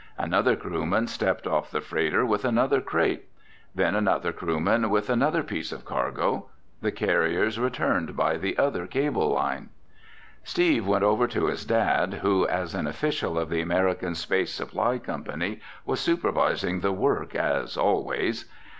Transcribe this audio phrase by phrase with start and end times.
[0.17, 3.25] Another crewman stepped off the freighter with another crate.
[3.75, 6.47] Then another crewman with another piece of cargo.
[6.81, 9.69] The carriers returned by the other cable line.
[10.43, 14.97] Steve went over to his dad who, as an official of the American Space Supply
[14.97, 18.49] Company, was supervising the work as always.